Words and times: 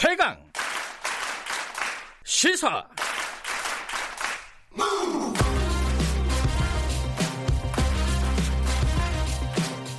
최강 0.00 0.36
시사 2.24 2.86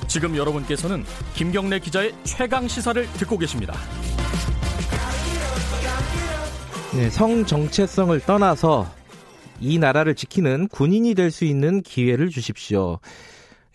지금 0.08 0.34
여러분께서는 0.38 1.04
김경래 1.34 1.78
기자의 1.80 2.14
최강 2.24 2.66
시사를 2.66 3.06
듣고 3.18 3.36
계십니다. 3.36 3.74
네, 6.94 7.10
성 7.10 7.44
정체성을 7.44 8.18
떠나서 8.20 8.90
이 9.60 9.78
나라를 9.78 10.14
지키는 10.14 10.68
군인이 10.68 11.14
될 11.14 11.30
수 11.30 11.44
있는 11.44 11.82
기회를 11.82 12.30
주십시오. 12.30 13.00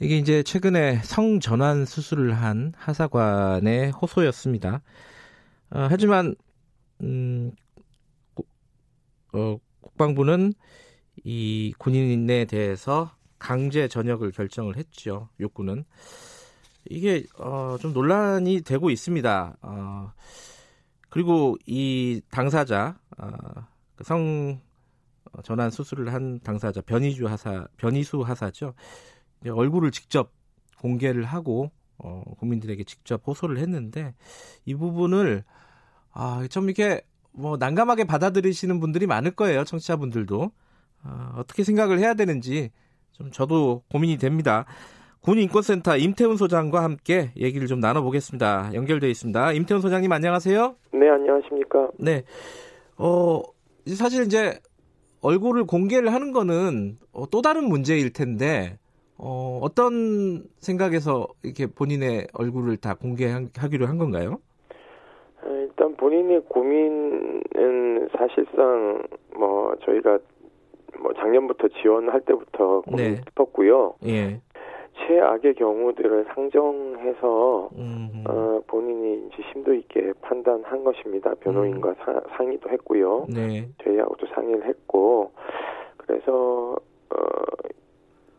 이게 0.02 0.18
이제 0.18 0.42
최근에 0.42 1.02
성 1.04 1.39
전환 1.39 1.86
수술을 1.86 2.34
한 2.34 2.73
하사관의 2.78 3.92
호소였습니다. 3.92 4.82
어, 5.76 5.88
하지만 5.89 6.36
음, 7.02 7.52
어, 9.34 9.57
국방부는 9.82 10.54
이 11.25 11.74
군인에 11.78 12.46
대해서 12.46 13.14
강제 13.39 13.89
전역을 13.89 14.32
결정을 14.32 14.78
했죠. 14.78 15.28
욕구는 15.42 15.84
이게 16.89 17.25
어, 17.38 17.75
좀 17.82 17.92
논란이 17.92 18.61
되고 18.61 18.89
있습니다. 18.89 19.57
어, 19.61 20.14
그리고 21.10 21.57
이 21.65 22.21
당사자 22.32 22.98
어, 23.18 23.28
그성 23.98 24.62
전환 25.43 25.71
수술을 25.71 26.14
한 26.14 26.39
당사자 26.39 26.79
변희주 26.79 27.28
하사 27.28 27.68
변희수 27.76 28.21
하사죠. 28.21 28.76
얼굴을 29.46 29.92
직접 29.92 30.32
공개를 30.79 31.26
하고 31.26 31.70
어, 31.98 32.23
국민들에게 32.38 32.86
직접 32.86 33.22
호소를 33.28 33.58
했는데 33.58 34.16
이 34.64 34.73
부분을 34.73 35.44
아, 36.16 36.47
좀 36.50 36.64
이렇게 36.66 37.02
뭐 37.31 37.58
난감하게 37.58 38.05
받아들이시는 38.05 38.80
분들이 38.80 39.06
많을 39.06 39.31
거예요. 39.31 39.66
청취자분들도 39.66 40.50
아, 41.03 41.34
어떻게 41.38 41.64
생각을 41.64 42.00
해야 42.00 42.14
되는지 42.16 42.72
좀 43.12 43.30
저도 43.31 43.84
고민이 43.92 44.17
됩니다. 44.17 44.66
군인권센터 45.22 45.98
임태훈 45.98 46.38
소장과 46.38 46.84
함께 46.84 47.31
얘기를 47.36 47.67
좀 47.67 47.80
나눠보겠습니다. 47.80 48.72
연결되어 48.73 49.09
있습니다. 49.09 49.52
임태훈 49.53 49.81
소장님 49.81 50.12
안녕하세요. 50.12 50.75
네, 50.94 51.09
안녕하십니까. 51.09 51.90
네. 52.00 52.23
어, 52.97 53.42
사실 53.95 54.23
이제 54.25 54.59
얼굴을 55.22 55.66
공개를 55.66 56.14
하는 56.14 56.31
거는 56.31 56.97
어, 57.12 57.28
또 57.30 57.42
다른 57.42 57.68
문제일 57.68 58.14
텐데, 58.14 58.78
어, 59.18 59.59
어떤 59.64 60.45
생각에서 60.59 61.28
이렇게 61.42 61.66
본인의 61.66 62.28
얼굴을 62.34 62.78
다 62.78 62.94
공개하기로 62.94 63.88
한 63.88 63.97
건가요? 63.97 64.40
어, 65.46 65.50
일단 65.50 65.96
본인의 65.96 66.42
고민은 66.48 68.10
사실상 68.18 69.04
뭐 69.38 69.76
저희가 69.86 70.20
뭐 71.00 71.14
작년부터 71.14 71.68
지원할 71.82 72.22
때부터 72.22 72.82
고민. 72.82 73.16
네. 73.16 73.22
예. 74.06 74.42
최악의 74.98 75.56
경우들을 75.56 76.26
상정해서 76.34 77.70
어, 78.28 78.62
본인이 78.66 79.28
이제 79.28 79.44
심도 79.52 79.74
있게 79.74 80.14
판단한 80.22 80.84
것입니다. 80.84 81.34
변호인과 81.42 81.90
음. 81.90 81.96
사, 82.00 82.22
상의도 82.38 82.70
했고요. 82.70 83.26
네. 83.30 83.68
저희하고도 83.84 84.28
상의를 84.28 84.66
했고 84.66 85.32
그래서 85.98 86.76
어, 87.09 87.18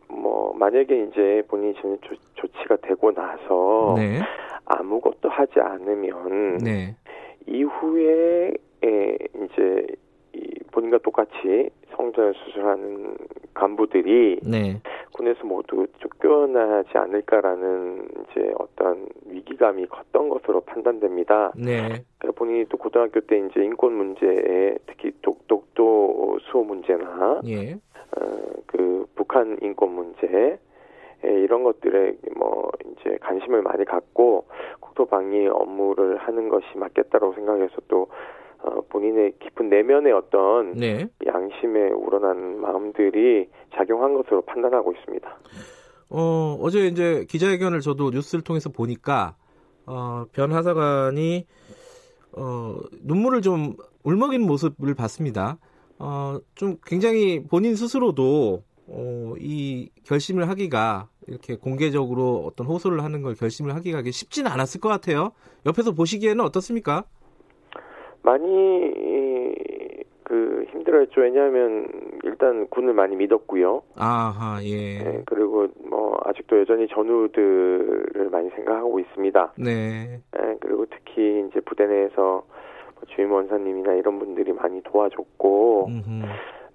뭐 0.09 0.53
만약에 0.55 1.03
이제 1.03 1.43
본인이 1.47 1.75
전 1.75 1.97
조, 2.01 2.15
조치가 2.33 2.77
되고 2.77 3.11
나서 3.13 3.93
네. 3.97 4.19
아무것도 4.67 5.29
하지 5.29 5.59
않으면 5.59 6.57
네. 6.57 6.95
이후에 7.45 8.53
에, 8.83 9.17
이제 9.35 9.87
이 10.33 10.59
본인과 10.71 10.99
똑같이 10.99 11.69
성전 11.95 12.33
수술하는 12.33 13.17
간부들이 13.53 14.41
네. 14.43 14.81
군에서 15.13 15.45
모두 15.45 15.87
쫓겨나지 15.99 16.89
않을까라는 16.95 18.07
이제 18.29 18.53
어떤 18.59 19.07
위기감이 19.25 19.87
컸던 19.87 20.29
것으로 20.29 20.61
판단됩니다. 20.61 21.53
네. 21.55 22.03
본인이 22.35 22.65
또 22.65 22.77
고등학교 22.77 23.19
때 23.21 23.39
이제 23.39 23.63
인권 23.63 23.93
문제에 23.93 24.77
특히 24.85 25.11
독도 25.21 25.57
수호 26.51 26.63
문제나 26.63 27.41
예. 27.45 27.73
어, 27.73 28.19
그 28.65 29.05
북한 29.15 29.57
인권 29.61 29.93
문제 29.93 30.57
이런 31.23 31.63
것들에 31.63 32.15
뭐 32.35 32.69
이제 32.85 33.17
관심을 33.21 33.61
많이 33.61 33.85
갖고 33.85 34.45
국토 34.79 35.05
방위 35.05 35.47
업무를 35.47 36.17
하는 36.17 36.49
것이 36.49 36.65
맞겠다라고 36.75 37.33
생각해서 37.33 37.75
또 37.87 38.07
어, 38.59 38.81
본인의 38.89 39.33
깊은 39.39 39.69
내면의 39.69 40.13
어떤 40.13 40.73
네. 40.73 41.07
양심에 41.25 41.89
우러난 41.91 42.59
마음들이 42.59 43.49
작용한 43.75 44.13
것으로 44.15 44.41
판단하고 44.41 44.93
있습니다. 44.93 45.37
어, 46.09 46.57
어제 46.61 46.87
이제 46.87 47.25
기자회견을 47.29 47.81
저도 47.81 48.09
뉴스를 48.09 48.43
통해서 48.43 48.69
보니까 48.69 49.35
어, 49.85 50.25
변 50.31 50.51
하사관이 50.51 51.45
어, 52.37 52.75
눈물을 53.03 53.41
좀 53.41 53.75
울먹이는 54.03 54.45
모습을 54.45 54.95
봤습니다. 54.95 55.57
어, 55.99 56.39
좀 56.55 56.77
굉장히 56.85 57.43
본인 57.43 57.75
스스로도 57.75 58.63
어, 58.89 59.33
이 59.39 59.89
결심을 60.05 60.47
하기가 60.49 61.09
이렇게 61.27 61.55
공개적으로 61.55 62.43
어떤 62.45 62.67
호소를 62.67 63.03
하는 63.03 63.21
걸 63.21 63.35
결심을 63.35 63.75
하기가 63.75 64.01
쉽지는 64.05 64.49
않았을 64.51 64.79
것 64.79 64.89
같아요. 64.89 65.31
옆에서 65.65 65.93
보시기에는 65.93 66.43
어떻습니까? 66.43 67.03
많이 68.23 68.45
그 70.23 70.65
힘들었죠. 70.71 71.21
왜냐하면 71.21 71.87
일단 72.23 72.67
군을 72.67 72.93
많이 72.93 73.15
믿었고요. 73.15 73.83
아하 73.95 74.61
예. 74.63 75.03
네, 75.03 75.23
그리고 75.25 75.67
뭐 75.89 76.17
아직도 76.25 76.59
여전히 76.59 76.87
전우들을 76.87 78.29
많이 78.29 78.49
생각하고 78.49 78.99
있습니다. 78.99 79.53
네. 79.57 80.21
네 80.31 80.57
그리고 80.59 80.85
특히 80.87 81.45
이제 81.47 81.61
부대 81.61 81.85
내에서 81.85 82.43
뭐 82.95 83.03
주임 83.15 83.31
원사님이나 83.31 83.93
이런 83.93 84.19
분들이 84.19 84.51
많이 84.51 84.81
도와줬고 84.83 85.87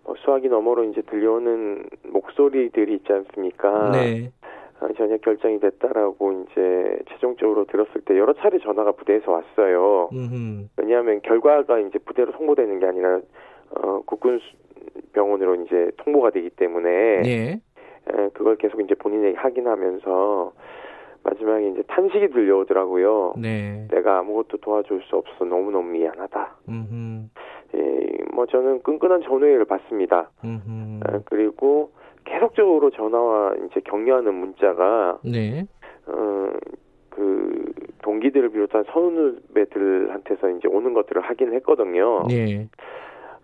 뭐 0.05 0.15
수학이 0.19 0.49
너머로 0.49 0.85
이제 0.85 1.03
들려오는 1.03 1.85
목소리들이 2.09 2.95
있지 2.95 3.13
않습니까? 3.13 3.91
네. 3.93 4.33
어, 4.81 4.89
전역 4.97 5.21
결정이 5.21 5.61
됐다라고 5.61 6.45
이제 6.45 6.99
최종적으로 7.11 7.65
들었을 7.67 8.01
때 8.05 8.19
여러 8.19 8.33
차례 8.35 8.59
전화가 8.59 8.93
부대에서 8.93 9.31
왔어요. 9.31 10.09
음흠. 10.12 10.69
왜냐하면 10.77 11.21
결과가 11.23 11.79
이제 11.79 11.99
부대로 12.01 12.33
통보되는 12.33 12.81
게 12.81 12.87
아니라 12.87 13.21
어, 13.77 14.03
국군 14.05 14.41
병원으로 15.12 15.55
이제 15.62 15.91
통보가 15.99 16.31
되기 16.31 16.51
때문에 16.51 16.91
예. 17.25 17.61
에, 18.11 18.29
그걸 18.35 18.57
계속 18.57 18.81
이제 18.81 18.95
본인에게 18.95 19.37
확인하면서 19.39 20.53
마지막에 21.23 21.69
이제 21.69 21.83
탄식이 21.87 22.31
들려오더라고요. 22.31 23.35
네. 23.39 23.87
내가 23.91 24.19
아무것도 24.19 24.57
도와줄 24.59 25.03
수 25.05 25.17
없어 25.17 25.45
너무 25.45 25.71
너무 25.71 25.89
미안하다. 25.91 26.57
음흠. 26.69 27.29
예, 28.32 28.34
뭐 28.34 28.47
저는 28.47 28.82
끈끈한 28.82 29.22
전화를 29.22 29.65
받습니다. 29.65 30.31
에, 30.44 31.19
그리고 31.26 31.91
계속적으로 32.25 32.91
전화와 32.91 33.54
이제 33.66 33.81
격려하는 33.84 34.34
문자가 34.34 35.19
네. 35.25 35.66
어, 36.06 36.53
그 37.10 37.72
동기들을 38.03 38.50
비롯한 38.50 38.84
선후배들한테서 38.93 40.50
이제 40.50 40.69
오는 40.69 40.94
것들을 40.94 41.22
하긴 41.22 41.53
했거든요. 41.54 42.25
네. 42.28 42.69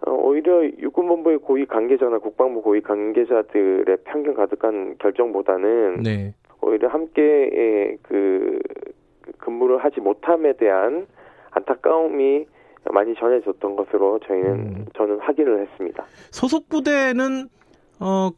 어, 0.06 0.12
오히려 0.12 0.64
육군본부의 0.64 1.38
고위 1.38 1.66
관계자나 1.66 2.18
국방부 2.18 2.62
고위 2.62 2.80
관계자들의 2.80 3.96
편견 4.04 4.34
가득한 4.34 4.96
결정보다는 4.98 6.02
네. 6.02 6.34
오히려 6.62 6.88
함께 6.88 7.98
그 8.02 8.58
근무를 9.38 9.78
하지 9.78 10.00
못함에 10.00 10.54
대한 10.54 11.06
안타까움이 11.50 12.46
많이 12.92 13.14
전해졌던 13.14 13.76
것으로 13.76 14.18
저희는 14.26 14.50
음. 14.50 14.86
저는 14.96 15.18
확인을 15.20 15.62
했습니다. 15.62 16.04
소속 16.30 16.68
부대는 16.68 17.48
어 18.00 18.30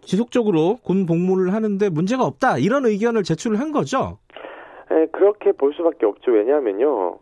지속적으로 0.00 0.78
군 0.84 1.06
복무를 1.06 1.52
하는데 1.52 1.88
문제가 1.88 2.24
없다 2.24 2.58
이런 2.58 2.86
의견을 2.86 3.22
제출을 3.22 3.60
한 3.60 3.72
거죠. 3.72 4.18
네, 4.90 5.06
그렇게 5.06 5.52
볼 5.52 5.74
수밖에 5.74 6.06
없죠. 6.06 6.30
왜냐하면요 6.30 7.18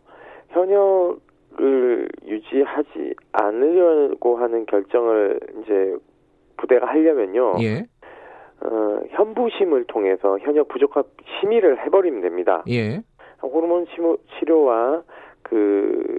현역을 0.49 2.09
유지하지 2.25 3.15
않으려고 3.31 4.37
하는 4.37 4.65
결정을 4.65 5.39
이제 5.61 5.95
부대가 6.57 6.87
하려면요. 6.87 7.55
예. 7.61 7.85
어, 8.61 8.99
현부심을 9.09 9.85
통해서 9.85 10.39
현역 10.39 10.67
부족합 10.69 11.07
심의를 11.39 11.85
해버리면 11.85 12.21
됩니다. 12.21 12.63
예. 12.69 13.01
호르몬 13.41 13.85
치료와 14.39 15.03
그 15.43 16.17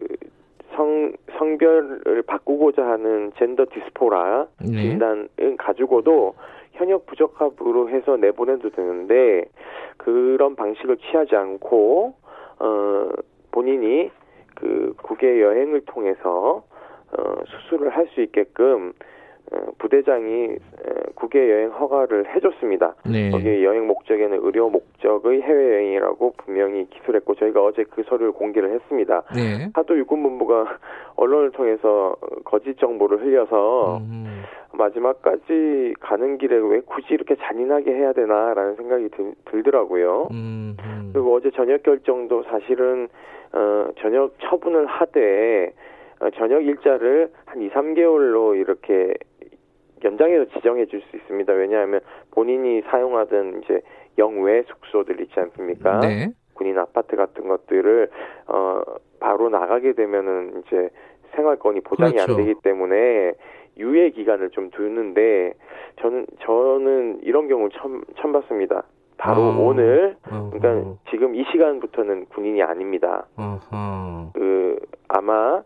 성, 0.77 1.13
성별을 1.39 2.23
바꾸고자 2.27 2.87
하는 2.87 3.33
젠더 3.39 3.67
디스포라 3.73 4.47
네. 4.61 4.83
진단을 4.83 5.29
가지고도 5.59 6.35
현역 6.73 7.07
부적합으로 7.07 7.89
해서 7.89 8.17
내보내도 8.17 8.71
되는데 8.71 9.45
그런 9.97 10.55
방식을 10.55 10.99
취하지 10.99 11.35
않고 11.35 12.15
어 12.59 13.09
본인이 13.51 14.11
그 14.55 14.95
국외 15.03 15.41
여행을 15.41 15.83
통해서 15.87 16.65
어, 17.17 17.35
수술을 17.47 17.91
할 17.91 18.09
수 18.09 18.21
있게끔 18.21 18.93
어, 18.93 19.16
부대장이 19.79 20.57
국외 21.15 21.51
여행 21.51 21.71
허가를 21.71 22.35
해줬습니다. 22.35 22.95
네. 23.05 23.31
거기 23.31 23.65
여행 23.65 23.87
목적에는 23.87 24.39
의료 24.43 24.69
목적의 24.69 25.43
해외 25.43 25.75
여행이라고 25.75 26.35
분명히 26.39 26.89
기술했고 26.91 27.35
저희가 27.35 27.65
어제 27.65 27.85
그 27.85 28.03
서류를 28.05 28.33
공개를 28.33 28.73
했습니다. 28.73 29.23
네. 29.35 29.71
하도 29.75 29.99
육군본부가 29.99 30.79
언론을 31.17 31.51
통해서 31.53 32.17
거짓 32.45 32.79
정보를 32.79 33.23
흘려서 33.23 33.99
음. 33.99 34.43
마지막까지 34.73 35.95
가는 36.01 36.39
길에 36.39 36.57
왜 36.57 36.81
굳이 36.81 37.15
이렇게 37.15 37.35
잔인하게 37.37 37.93
해야 37.93 38.13
되나라는 38.13 38.77
생각이 38.77 39.09
들, 39.11 39.63
더라고요 39.63 40.29
음. 40.31 40.77
음. 40.79 41.11
그리고 41.13 41.35
어제 41.35 41.51
저녁 41.53 41.83
결정도 41.83 42.43
사실은 42.45 43.09
어, 43.53 43.89
저녁 44.01 44.35
처분을 44.41 44.87
하되 44.87 45.73
어, 46.21 46.31
저녁 46.37 46.65
일자를 46.65 47.31
한 47.47 47.63
2, 47.63 47.71
3개월로 47.71 48.59
이렇게 48.59 49.15
연장해서 50.05 50.47
지정해 50.53 50.87
줄 50.87 51.01
수 51.11 51.17
있습니다. 51.17 51.53
왜냐하면 51.53 52.01
본인이 52.31 52.83
사용하던 52.83 53.63
이제 53.63 53.81
영외 54.19 54.63
숙소들 54.63 55.21
있지 55.21 55.39
않습니까? 55.39 56.01
네. 56.01 56.29
군인 56.55 56.79
아파트 56.79 57.17
같은 57.17 57.49
것들을 57.49 58.11
어 58.49 58.83
바로 59.21 59.49
나가게 59.49 59.93
되면은 59.93 60.63
이제 60.67 60.89
생활권이 61.35 61.81
보장이 61.81 62.13
그렇죠. 62.13 62.33
안 62.33 62.39
되기 62.39 62.55
때문에 62.63 63.33
유예 63.79 64.11
기간을 64.11 64.51
좀 64.51 64.71
두는데 64.71 65.53
저는 66.01 66.27
저는 66.41 67.21
이런 67.23 67.49
경우 67.49 67.69
처음 67.71 68.03
처음 68.17 68.33
봤습니다. 68.33 68.85
바로 69.19 69.43
어, 69.43 69.59
오늘 69.59 70.17
그러니까 70.23 70.89
어, 70.89 70.99
지금 71.11 71.35
이 71.35 71.45
시간부터는 71.51 72.27
군인이 72.27 72.63
아닙니다. 72.63 73.27
어, 73.37 74.31
그 74.35 74.79
아마 75.09 75.63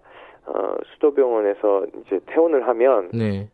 어, 0.46 0.74
수도병원에서 0.94 1.86
이제 2.00 2.20
퇴원을 2.26 2.66
하면 2.66 3.10
네. 3.12 3.48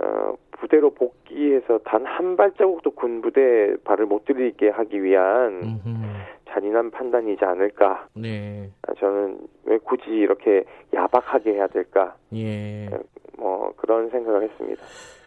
어, 0.00 0.34
부대로 0.52 0.90
복귀해서 0.94 1.78
단 1.84 2.06
한 2.06 2.36
발자국도 2.36 2.92
군 2.92 3.20
부대에 3.20 3.74
발을 3.84 4.06
못 4.06 4.24
들이게 4.24 4.68
하기 4.70 5.02
위한 5.02 5.60
음흠. 5.86 6.02
잔인한 6.48 6.90
판단이지 6.90 7.44
않을까. 7.44 8.08
네. 8.14 8.70
아, 8.82 8.92
저는 8.98 9.38
왜 9.64 9.78
굳이 9.78 10.10
이렇게 10.10 10.64
야박하게 10.94 11.52
해야 11.54 11.66
될까. 11.68 12.14
예. 12.34 12.90
뭐 13.38 13.72
그런 13.76 14.10
생각을 14.10 14.42
했습니다. 14.50 14.82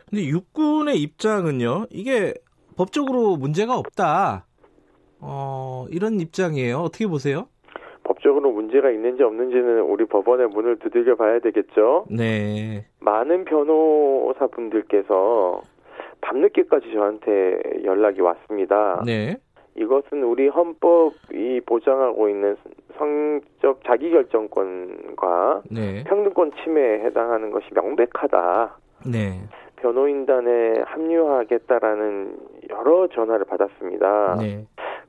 근데 0.09 0.25
육군의 0.25 1.01
입장은요. 1.01 1.87
이게 1.89 2.33
법적으로 2.77 3.37
문제가 3.37 3.75
없다. 3.77 4.45
어, 5.19 5.87
이런 5.89 6.19
입장이에요. 6.19 6.77
어떻게 6.77 7.07
보세요? 7.07 7.47
법적으로 8.05 8.51
문제가 8.51 8.91
있는지 8.91 9.23
없는지는 9.23 9.81
우리 9.81 10.05
법원의 10.05 10.47
문을 10.49 10.77
두들겨 10.77 11.15
봐야 11.15 11.39
되겠죠. 11.39 12.05
네. 12.09 12.85
많은 12.99 13.45
변호사 13.45 14.47
분들께서 14.47 15.61
밤늦게까지 16.21 16.93
저한테 16.93 17.59
연락이 17.83 18.21
왔습니다. 18.21 19.03
네. 19.05 19.37
이것은 19.75 20.23
우리 20.23 20.47
헌법이 20.47 21.61
보장하고 21.65 22.29
있는 22.29 22.55
성적 22.97 23.83
자기결정권과 23.83 25.63
네. 25.69 26.03
평등권 26.05 26.51
침해에 26.63 26.99
해당하는 27.01 27.51
것이 27.51 27.67
명백하다. 27.73 28.77
네. 29.11 29.41
변호인단에 29.77 30.81
합류하겠다라는 30.85 32.37
여러 32.69 33.07
전화를 33.07 33.45
받았습니다. 33.45 34.37
네. 34.39 34.65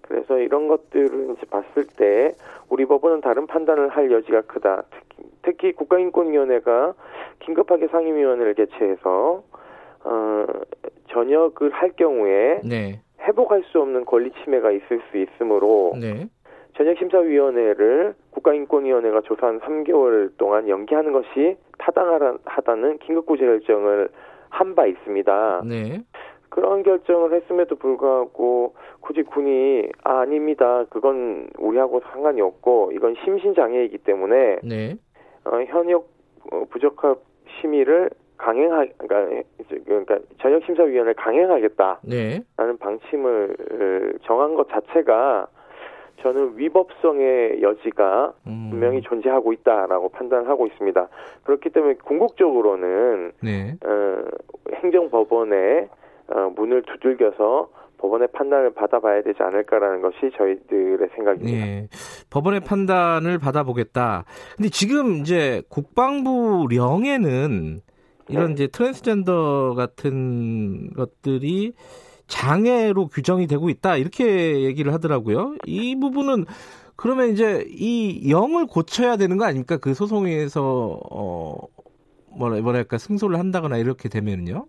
그래서 0.08 0.38
이런 0.38 0.68
것들을 0.68 1.34
이제 1.36 1.46
봤을 1.50 1.86
때 1.96 2.34
우리 2.68 2.84
법원은 2.86 3.20
다른 3.20 3.46
판단을 3.46 3.88
할 3.88 4.10
여지가 4.10 4.42
크다. 4.42 4.84
특히, 4.90 5.24
특히 5.42 5.72
국가인권위원회가 5.72 6.94
긴급하게 7.40 7.88
상임위원회를 7.88 8.54
개최해서 8.54 9.42
어, 10.04 10.46
전역을 11.08 11.70
할 11.70 11.90
경우에 11.92 12.60
네. 12.64 13.00
회복할 13.20 13.64
수 13.64 13.80
없는 13.80 14.04
권리 14.04 14.30
침해가 14.44 14.70
있을 14.70 15.00
수 15.10 15.18
있으므로 15.18 15.94
네. 16.00 16.28
전역심사위원회를 16.76 18.14
국가인권위원회가 18.30 19.22
조사한 19.22 19.60
3개월 19.60 20.30
동안 20.36 20.68
연기하는 20.68 21.12
것이 21.12 21.56
타당하다는 21.78 22.98
긴급구제 22.98 23.44
결정을 23.44 24.08
한 24.50 24.74
바 24.74 24.86
있습니다. 24.86 25.62
네. 25.66 26.02
그런 26.56 26.82
결정을 26.82 27.34
했음에도 27.34 27.76
불구하고 27.76 28.74
굳이 29.00 29.22
군이 29.22 29.90
아, 30.04 30.20
아닙니다. 30.20 30.86
그건 30.88 31.50
우리하고 31.58 32.00
상관이 32.10 32.40
없고 32.40 32.92
이건 32.94 33.14
심신장애이기 33.22 33.98
때문에 33.98 34.60
네. 34.64 34.96
어, 35.44 35.60
현역 35.64 36.08
어, 36.50 36.64
부적합 36.70 37.18
심의를 37.60 38.08
강행하 38.38 38.86
그러니까 38.96 39.44
그러니까 39.84 40.18
전역 40.40 40.64
심사위원회를 40.64 41.12
강행하겠다라는 41.12 42.00
네. 42.04 42.42
방침을 42.80 44.18
정한 44.22 44.54
것 44.54 44.66
자체가 44.70 45.48
저는 46.22 46.56
위법성의 46.56 47.60
여지가 47.60 48.32
음. 48.46 48.68
분명히 48.70 49.02
존재하고 49.02 49.52
있다라고 49.52 50.08
판단하고 50.08 50.66
있습니다. 50.68 51.06
그렇기 51.44 51.68
때문에 51.68 51.94
궁극적으로는 52.02 53.32
네. 53.42 53.74
어, 53.84 54.24
행정법원에 54.72 55.88
어, 55.90 56.05
문을 56.56 56.82
두들겨서 56.82 57.69
법원의 57.99 58.28
판단을 58.32 58.75
받아봐야 58.75 59.23
되지 59.23 59.43
않을까라는 59.43 60.02
것이 60.02 60.31
저희들의 60.37 61.08
생각입니다. 61.14 61.64
네. 61.64 61.88
법원의 62.31 62.61
판단을 62.61 63.38
받아보겠다. 63.38 64.25
근데 64.56 64.69
지금 64.69 65.20
이제 65.20 65.62
국방부령에는 65.70 67.81
이런 68.28 68.46
네. 68.49 68.52
이제 68.52 68.67
트랜스젠더 68.67 69.75
같은 69.75 70.93
것들이 70.94 71.73
장애로 72.26 73.08
규정이 73.08 73.46
되고 73.46 73.70
있다 73.70 73.96
이렇게 73.96 74.62
얘기를 74.62 74.93
하더라고요. 74.93 75.55
이 75.64 75.99
부분은 75.99 76.44
그러면 76.96 77.31
이제 77.31 77.64
이 77.69 78.31
영을 78.31 78.67
고쳐야 78.67 79.17
되는 79.17 79.37
거 79.37 79.44
아닙니까? 79.44 79.76
그 79.76 79.94
소송에서 79.94 80.99
어 81.11 81.56
뭐랄까 82.37 82.99
승소를 82.99 83.38
한다거나 83.38 83.76
이렇게 83.76 84.08
되면요. 84.08 84.67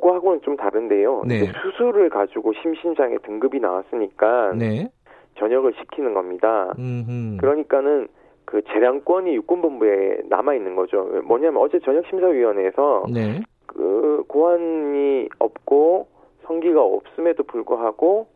아, 0.00 0.10
그거하고는 0.10 0.40
좀 0.42 0.56
다른데요. 0.56 1.24
네. 1.26 1.46
수술을 1.62 2.08
가지고 2.08 2.52
심신장애 2.54 3.18
등급이 3.22 3.60
나왔으니까 3.60 4.54
네. 4.54 4.88
전역을 5.36 5.74
시키는 5.74 6.14
겁니다. 6.14 6.72
음흠. 6.78 7.36
그러니까는 7.38 8.08
그 8.44 8.62
재량권이 8.62 9.34
육군본부에 9.36 10.22
남아 10.28 10.54
있는 10.54 10.74
거죠. 10.74 11.04
뭐냐면 11.24 11.62
어제 11.62 11.78
전역심사위원회에서 11.80 13.04
네. 13.12 13.40
그 13.66 14.24
고환이 14.26 15.28
없고 15.38 16.08
성기가 16.42 16.82
없음에도 16.82 17.44
불구하고 17.44 18.26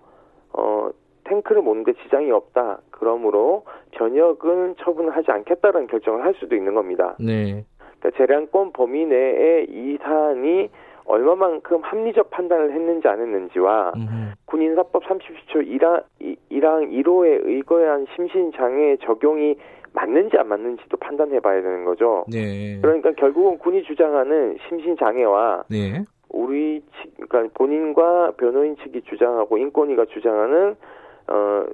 어 0.52 0.90
탱크를 1.24 1.62
모는데 1.62 1.94
지장이 2.04 2.30
없다. 2.30 2.78
그러므로 2.90 3.64
전역은 3.96 4.76
처분하지 4.78 5.30
않겠다라는 5.30 5.88
결정을 5.88 6.24
할 6.24 6.34
수도 6.34 6.54
있는 6.54 6.74
겁니다. 6.74 7.16
네. 7.18 7.64
그러니까 7.98 8.10
재량권 8.18 8.72
범위 8.72 9.06
내에 9.06 9.66
이 9.68 9.98
사안이 10.02 10.68
얼마만큼 11.06 11.82
합리적 11.82 12.30
판단을 12.30 12.72
했는지 12.72 13.08
안 13.08 13.20
했는지와 13.20 13.92
음흠. 13.96 14.32
군인사법 14.46 15.04
30조 15.04 15.66
1항, 15.66 16.04
1항 16.50 17.04
1호에 17.04 17.40
의거한 17.46 18.06
심신장애 18.14 18.96
적용이 19.02 19.56
맞는지 19.92 20.36
안 20.36 20.48
맞는지도 20.48 20.96
판단해 20.96 21.40
봐야 21.40 21.62
되는 21.62 21.84
거죠. 21.84 22.24
네. 22.28 22.80
그러니까 22.80 23.12
결국은 23.12 23.58
군이 23.58 23.84
주장하는 23.84 24.58
심신장애와 24.68 25.64
네. 25.70 26.04
우리 26.30 26.82
측, 27.00 27.28
그러니까 27.28 27.52
본인과 27.54 28.32
변호인 28.36 28.76
측이 28.76 29.02
주장하고 29.02 29.56
인권위가 29.58 30.06
주장하는 30.06 30.74
어 31.28 31.66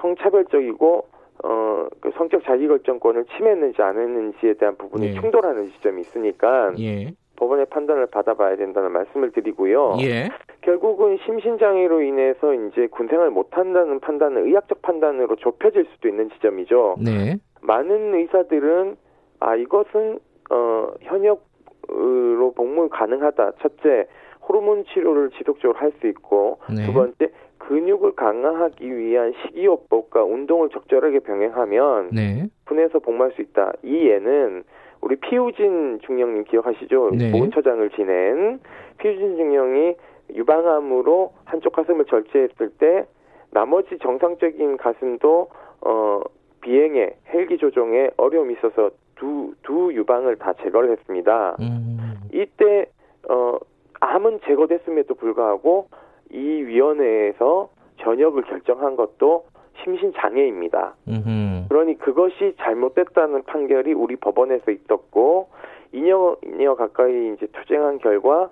성차별적이고 0.00 1.06
어, 1.44 1.86
그 2.00 2.10
성적 2.16 2.44
자기결정권을 2.44 3.24
침해했는지 3.36 3.82
안 3.82 3.98
했는지에 3.98 4.54
대한 4.54 4.76
부분이 4.76 5.08
예. 5.08 5.12
충돌하는 5.14 5.70
지점이 5.72 6.02
있으니까 6.02 6.72
예. 6.78 7.12
법원의 7.42 7.66
판단을 7.66 8.06
받아봐야 8.06 8.56
된다는 8.56 8.92
말씀을 8.92 9.32
드리고요. 9.32 9.96
예. 10.00 10.28
결국은 10.60 11.18
심신장애로 11.24 12.02
인해서 12.02 12.54
이제 12.54 12.86
군생활 12.86 13.30
못한다는 13.30 13.98
판단은 13.98 14.46
의학적 14.46 14.80
판단으로 14.82 15.34
좁혀질 15.36 15.86
수도 15.92 16.08
있는 16.08 16.30
지점이죠. 16.30 16.96
네. 17.00 17.38
많은 17.60 18.14
의사들은 18.14 18.96
아 19.40 19.56
이것은 19.56 20.20
어 20.50 20.92
현역으로 21.00 22.52
복무 22.54 22.88
가능하다. 22.90 23.52
첫째 23.60 24.06
호르몬 24.48 24.84
치료를 24.84 25.30
지속적으로 25.30 25.76
할 25.78 25.92
수 26.00 26.06
있고 26.06 26.58
네. 26.70 26.86
두 26.86 26.92
번째 26.92 27.28
근육을 27.58 28.12
강화하기 28.14 28.96
위한 28.96 29.32
식이요법과 29.42 30.22
운동을 30.22 30.68
적절하게 30.70 31.20
병행하면 31.20 32.10
네. 32.12 32.46
군에서 32.66 33.00
복무할 33.00 33.32
수 33.32 33.42
있다. 33.42 33.72
이 33.82 34.06
예는 34.08 34.62
우리 35.02 35.16
피우진 35.16 36.00
중령님 36.06 36.44
기억하시죠? 36.44 37.10
네. 37.10 37.32
보훈처장을 37.32 37.90
지낸 37.90 38.60
피우진 38.98 39.36
중령이 39.36 39.94
유방암으로 40.34 41.32
한쪽 41.44 41.74
가슴을 41.74 42.06
절제했을 42.06 42.70
때 42.78 43.06
나머지 43.50 43.98
정상적인 43.98 44.78
가슴도 44.78 45.48
어 45.82 46.20
비행에 46.62 47.10
헬기 47.34 47.58
조종에 47.58 48.10
어려움이 48.16 48.54
있어서 48.54 48.90
두, 49.16 49.54
두 49.62 49.92
유방을 49.92 50.36
다 50.36 50.52
제거를 50.62 50.90
했습니다. 50.92 51.56
음. 51.60 52.14
이때, 52.32 52.86
어, 53.28 53.56
암은 54.00 54.40
제거됐음에도 54.44 55.14
불구하고 55.14 55.88
이 56.32 56.38
위원회에서 56.38 57.68
전역을 57.98 58.42
결정한 58.42 58.96
것도 58.96 59.44
심신장애입니다. 59.84 60.94
음흠. 61.06 61.51
그러니 61.72 61.96
그것이 61.96 62.54
잘못됐다는 62.58 63.44
판결이 63.44 63.94
우리 63.94 64.16
법원에서 64.16 64.70
있었고 64.70 65.48
2년, 65.94 66.38
2년 66.42 66.76
가까이 66.76 67.32
이제 67.32 67.46
투쟁한 67.46 67.96
결과 67.98 68.50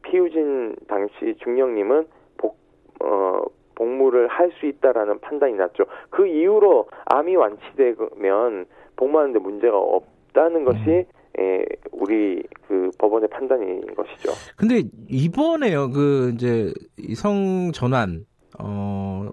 피우진 0.00 0.76
당시 0.88 1.36
중령님은 1.42 2.06
복, 2.38 2.56
어, 3.00 3.42
복무를 3.74 4.26
할 4.28 4.50
수 4.58 4.64
있다라는 4.64 5.20
판단이 5.20 5.52
났죠. 5.52 5.84
그 6.08 6.26
이후로 6.26 6.88
암이 7.04 7.36
완치되면 7.36 8.64
복무하는데 8.96 9.38
문제가 9.38 9.76
없다는 9.76 10.64
것이 10.64 11.04
예, 11.40 11.64
우리 11.90 12.42
그 12.68 12.90
법원의 12.96 13.28
판단인 13.28 13.82
것이죠. 13.94 14.32
근데 14.56 14.82
이번에요, 15.08 15.90
그 15.90 16.30
이제 16.34 16.72
이성 16.96 17.72
전환, 17.72 18.24
어, 18.58 19.28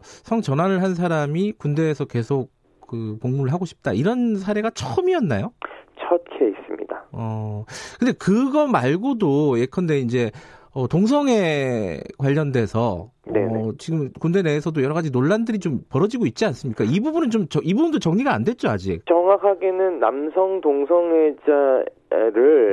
성 0.00 0.42
전환을 0.42 0.82
한 0.82 0.94
사람이 0.94 1.52
군대에서 1.52 2.04
계속 2.04 2.53
그 2.94 3.18
복무를 3.20 3.52
하고 3.52 3.64
싶다 3.64 3.92
이런 3.92 4.36
사례가 4.36 4.70
처음이었나요? 4.70 5.52
첫 5.98 6.22
케이스입니다. 6.38 7.04
어, 7.12 7.64
근데 7.98 8.12
그거 8.12 8.66
말고도 8.68 9.58
예컨대 9.58 9.98
이제 9.98 10.30
어, 10.72 10.86
동성애 10.88 12.00
관련돼서. 12.18 13.10
어, 13.26 13.70
지금 13.78 14.10
군대 14.20 14.42
내에서도 14.42 14.82
여러 14.82 14.92
가지 14.94 15.10
논란들이 15.10 15.58
좀 15.58 15.80
벌어지고 15.90 16.26
있지 16.26 16.44
않습니까? 16.46 16.84
이 16.84 17.00
부분은 17.00 17.30
좀 17.30 17.46
이 17.62 17.74
부분도 17.74 17.98
정리가 17.98 18.32
안 18.32 18.44
됐죠 18.44 18.68
아직. 18.68 19.04
정확하게는 19.06 19.98
남성 19.98 20.60
동성애자를 20.60 21.84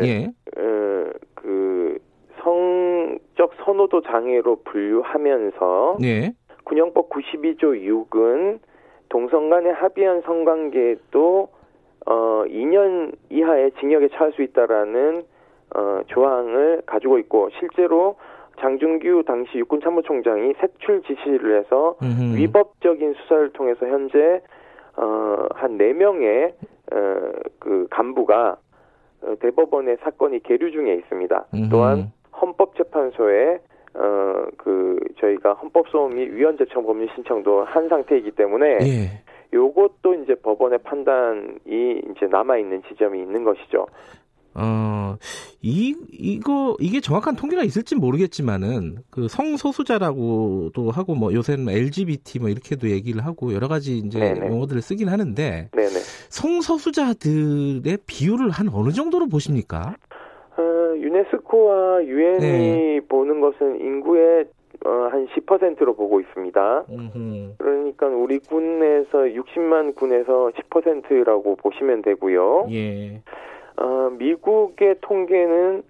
예. 0.04 0.26
어, 0.58 1.10
그 1.36 1.98
성적 2.44 3.52
선호도 3.66 4.02
장애로 4.04 4.64
분류하면서 4.64 5.98
예. 6.04 6.34
군형법 6.66 7.10
92조 7.10 8.10
6은 8.10 8.60
동성 9.12 9.50
간의 9.50 9.74
합의한 9.74 10.22
성관계도 10.22 11.50
어 12.08 12.44
2년 12.48 13.14
이하의 13.30 13.72
징역에 13.80 14.08
처할 14.08 14.32
수 14.32 14.42
있다라는 14.42 15.24
어 15.76 16.02
조항을 16.08 16.84
가지고 16.86 17.20
있고 17.20 17.50
실제로 17.60 18.16
장준규 18.60 19.24
당시 19.28 19.58
육군 19.58 19.82
참모총장이 19.82 20.54
색출 20.60 21.04
지시를 21.04 21.60
해서 21.60 21.96
음흠. 22.02 22.38
위법적인 22.38 23.14
수사를 23.14 23.52
통해서 23.52 23.86
현재 23.86 24.42
어한 24.96 25.78
4명의 25.78 26.54
어그 26.92 27.88
간부가 27.92 28.58
어, 29.24 29.36
대법원의 29.40 29.98
사건이 30.04 30.42
계류 30.44 30.72
중에 30.72 30.96
있습니다. 30.96 31.46
음흠. 31.54 31.70
또한 31.70 32.12
헌법재판소에 32.42 33.60
어 33.94 34.32
그 34.58 35.00
저희가 35.20 35.54
헌법소원 35.54 36.16
및 36.16 36.32
위헌 36.32 36.58
제청 36.58 36.86
법률 36.86 37.10
신청도 37.16 37.64
한 37.66 37.90
상태이기 37.90 38.32
때문에 38.32 38.78
예. 38.82 39.24
요것도 39.54 40.24
이제 40.24 40.36
법원의 40.36 40.80
판단이 40.84 42.02
이제 42.12 42.28
남아 42.30 42.58
있는 42.58 42.82
지점이 42.88 43.20
있는 43.20 43.44
것이죠. 43.44 43.86
어, 44.54 45.16
이, 45.62 45.96
이거, 46.12 46.76
이게 46.82 47.00
정확한 47.00 47.38
통계가 47.38 47.64
있을지 47.64 47.96
모르겠지만은, 47.96 48.98
그 49.10 49.30
성소수자라고도 49.30 50.92
하고, 50.92 51.16
뭐, 51.16 51.34
요새는 51.34 51.70
LGBT 51.70 52.40
뭐, 52.40 52.50
이렇게도 52.50 52.90
얘기를 52.90 53.26
하고, 53.26 53.54
여러 53.54 53.70
가지 53.70 53.98
이제 53.98 54.20
네네. 54.20 54.48
용어들을 54.48 54.82
쓰긴 54.82 55.08
하는데, 55.08 55.70
네네. 55.72 56.00
성소수자들의 56.30 57.98
비율을 58.06 58.50
한 58.50 58.68
어느 58.74 58.92
정도로 58.92 59.30
보십니까? 59.30 59.96
어, 60.58 60.96
유네스코와 60.98 62.04
유엔이 62.06 62.40
네. 62.40 63.00
보는 63.08 63.40
것은 63.42 63.80
인구의 63.82 64.46
어, 64.86 64.90
한 65.12 65.28
10%로 65.28 65.96
보고 65.96 66.20
있습니다. 66.20 66.86
음흠. 66.90 67.54
그러니까 67.58 68.08
우리 68.08 68.40
군에서 68.40 69.20
60만 69.20 69.96
군에서 69.96 70.52
10%라고 70.52 71.56
보시면 71.58 72.02
되고요. 72.02 72.68
예. 72.72 73.22
어, 73.78 74.10
미국의 74.18 74.96
통계는 75.02 75.84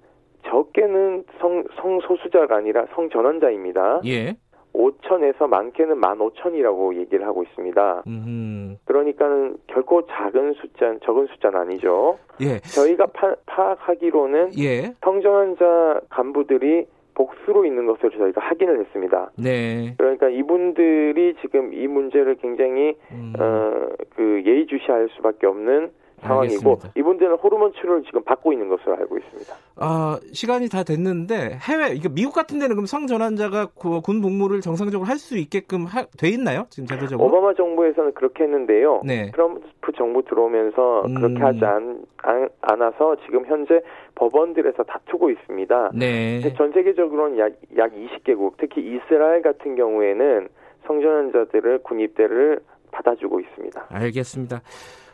적게는 0.46 1.24
성, 1.40 1.64
성소수자가 1.76 2.56
아니라 2.56 2.86
성전환자입니다. 2.96 4.02
예. 4.06 4.36
5천에서 4.74 5.48
많게는 5.48 6.00
15,000이라고 6.00 6.96
얘기를 6.96 7.26
하고 7.26 7.44
있습니다. 7.44 8.04
음흠. 8.08 8.78
그러니까는 8.86 9.58
결코 9.68 10.06
작은 10.08 10.54
숫자, 10.54 10.96
적은 11.04 11.28
숫자는 11.28 11.60
아니죠. 11.60 12.18
예. 12.42 12.60
저희가 12.60 13.08
파, 13.08 13.36
파악하기로는 13.46 14.52
예. 14.60 14.94
성전 15.04 15.34
환자 15.34 16.02
간부들이 16.10 16.86
복수로 17.14 17.66
있는 17.66 17.86
것을 17.86 18.10
저희가 18.12 18.42
확인을 18.42 18.80
했습니다. 18.80 19.32
네. 19.38 19.94
그러니까 19.98 20.30
이분들이 20.30 21.36
지금 21.42 21.74
이 21.74 21.88
문제를 21.88 22.36
굉장히 22.36 22.96
음. 23.12 23.34
어, 23.38 23.90
그 24.16 24.42
예의주시할 24.46 25.10
수밖에 25.16 25.46
없는 25.48 25.92
상황이고 26.22 26.54
알겠습니다. 26.54 26.90
이분들은 26.96 27.36
호르몬 27.38 27.74
치료를 27.74 28.04
지금 28.04 28.24
받고 28.24 28.54
있는 28.54 28.70
것으로 28.70 28.96
알고 28.98 29.18
있습니다. 29.18 29.54
아, 29.78 30.20
시간이 30.32 30.70
다 30.70 30.84
됐는데, 30.84 31.58
해외, 31.62 31.94
이거 31.96 32.10
미국 32.10 32.34
같은 32.34 32.60
데는 32.60 32.76
그럼 32.76 32.86
성전환자가 32.86 33.68
그 33.80 34.02
군 34.02 34.22
복무를 34.22 34.62
정상적으로 34.62 35.08
할 35.08 35.18
수 35.18 35.38
있게끔 35.38 35.86
하, 35.86 36.06
돼 36.18 36.30
있나요? 36.30 36.66
지금 36.70 36.88
제도적으로? 36.88 37.28
오바마 37.28 37.54
정부에서는 37.54 38.14
그렇게 38.14 38.44
했는데요. 38.46 39.02
네. 39.06 39.30
트럼프 39.32 39.92
정부 39.96 40.24
들어오면서 40.24 41.04
음. 41.06 41.14
그렇게 41.16 41.40
하지 41.44 41.64
않, 41.66 42.02
안, 42.24 42.50
않아서 42.62 43.16
지금 43.26 43.46
현재 43.46 43.82
법원들에서 44.16 44.84
다투고 44.84 45.30
있습니다. 45.30 45.92
네. 45.94 46.42
전 46.58 46.72
세계적으로는 46.72 47.38
약, 47.38 47.52
약 47.78 47.92
20개국, 47.94 48.54
특히 48.58 48.82
이스라엘 48.82 49.42
같은 49.44 49.76
경우에는 49.76 50.48
성전환자들을 50.88 51.80
군 51.84 52.00
입대를 52.00 52.60
받아주고 52.92 53.40
있습니다. 53.40 53.86
알겠습니다. 53.90 54.62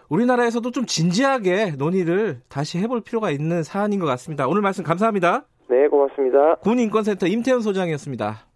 우리나라에서도 0.09 0.71
좀 0.71 0.85
진지하게 0.85 1.71
논의를 1.77 2.41
다시 2.47 2.79
해볼 2.79 3.01
필요가 3.01 3.31
있는 3.31 3.63
사안인 3.63 3.99
것 3.99 4.05
같습니다. 4.05 4.47
오늘 4.47 4.61
말씀 4.61 4.83
감사합니다. 4.83 5.45
네, 5.69 5.87
고맙습니다. 5.87 6.55
군인권센터 6.55 7.27
임태훈 7.27 7.61
소장이었습니다. 7.61 8.47